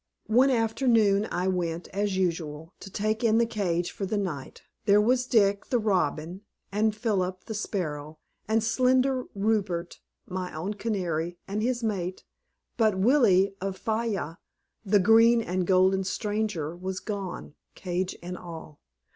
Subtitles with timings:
[0.33, 4.99] One afternoon I went, as usual, to take in the cage for the night: there
[4.99, 8.17] was Dick, the robin; and Philip, the sparrow;
[8.47, 12.23] and slender Rupert, my own canary, and his mate;
[12.77, 14.37] but Willie of Fayal,
[14.83, 18.79] the green and golden stranger, was gone, cage and all.